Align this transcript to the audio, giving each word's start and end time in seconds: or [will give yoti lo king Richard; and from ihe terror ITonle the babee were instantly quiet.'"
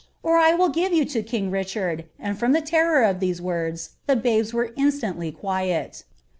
or 0.23 0.39
[will 0.57 0.69
give 0.69 0.91
yoti 0.91 1.17
lo 1.17 1.21
king 1.21 1.51
Richard; 1.51 2.05
and 2.17 2.35
from 2.39 2.55
ihe 2.55 2.63
terror 2.65 3.03
ITonle 3.13 3.89
the 4.07 4.15
babee 4.15 4.51
were 4.51 4.73
instantly 4.75 5.31
quiet.'" 5.31 6.05